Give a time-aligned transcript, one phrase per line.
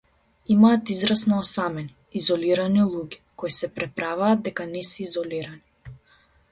[0.53, 5.97] Имаат израз на осамени, изолирани луѓе, кои се преправаат дека не се изолирани.